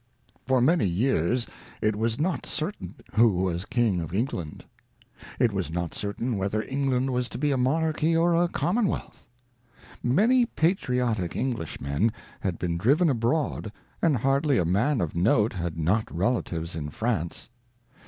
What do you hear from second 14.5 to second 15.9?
a man of note had